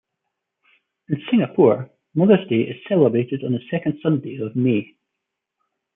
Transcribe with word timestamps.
In 1.09 1.21
Singapore, 1.29 1.91
Mother's 2.15 2.47
Day 2.49 2.61
is 2.61 2.83
celebrated 2.89 3.43
on 3.43 3.51
the 3.51 3.61
second 3.69 3.99
Sunday 4.01 4.37
of 4.37 4.55
May. 4.55 4.97